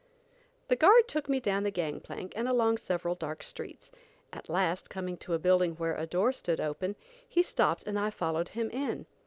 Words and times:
The 0.67 0.75
guard 0.75 1.07
took 1.07 1.29
me 1.29 1.39
down 1.39 1.61
the 1.61 1.69
gang 1.69 1.99
plank, 1.99 2.33
and 2.35 2.47
along 2.47 2.77
several 2.79 3.13
dark 3.13 3.43
streets. 3.43 3.91
At 4.33 4.49
last, 4.49 4.89
coming 4.89 5.15
to 5.17 5.35
a 5.35 5.37
building 5.37 5.73
where 5.75 5.95
a 5.95 6.07
door 6.07 6.31
stood 6.31 6.59
open, 6.59 6.95
he 7.29 7.43
stopped 7.43 7.83
and 7.85 7.99
I 7.99 8.09
followed 8.09 8.47
him 8.49 8.71
in. 8.71 9.05